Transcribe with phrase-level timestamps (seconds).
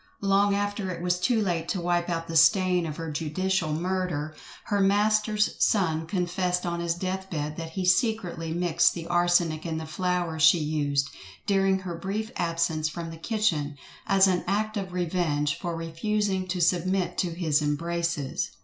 [0.23, 4.33] Long after it was too late to wipe out the stain of her judicial murder,
[4.63, 9.77] her master's son confessed on his death bed that he secretly mixed the arsenic in
[9.77, 11.07] the flour she used,
[11.45, 13.77] during her brief absence from the kitchen,
[14.07, 18.49] as an act of revenge for refusing to submit to his embraces.